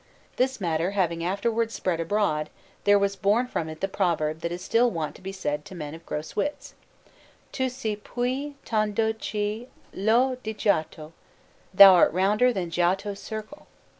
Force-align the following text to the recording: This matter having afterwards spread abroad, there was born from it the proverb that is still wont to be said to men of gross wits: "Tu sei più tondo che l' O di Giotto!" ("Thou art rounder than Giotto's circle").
This 0.37 0.59
matter 0.59 0.93
having 0.97 1.23
afterwards 1.23 1.75
spread 1.75 1.99
abroad, 1.99 2.49
there 2.85 2.97
was 2.97 3.15
born 3.15 3.45
from 3.45 3.69
it 3.69 3.81
the 3.81 3.87
proverb 3.87 4.39
that 4.39 4.51
is 4.51 4.63
still 4.63 4.89
wont 4.89 5.13
to 5.17 5.21
be 5.21 5.31
said 5.31 5.63
to 5.65 5.75
men 5.75 5.93
of 5.93 6.03
gross 6.07 6.35
wits: 6.35 6.73
"Tu 7.51 7.69
sei 7.69 7.97
più 7.97 8.55
tondo 8.65 9.13
che 9.13 9.67
l' 9.93 10.09
O 10.09 10.35
di 10.41 10.55
Giotto!" 10.55 11.13
("Thou 11.71 11.93
art 11.93 12.13
rounder 12.13 12.51
than 12.51 12.71
Giotto's 12.71 13.19
circle"). 13.23 13.67